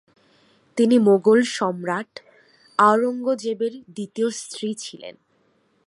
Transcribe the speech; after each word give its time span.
তিনি 0.77 0.95
মোগল 0.99 1.39
সম্রাট 1.57 2.11
আওরঙ্গজেবের 2.79 3.73
দ্বিতীয় 3.95 4.29
স্ত্রী 4.41 4.69
ছিলেন। 4.75 5.15